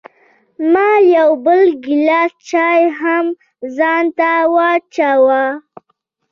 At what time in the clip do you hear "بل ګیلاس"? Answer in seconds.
1.45-2.31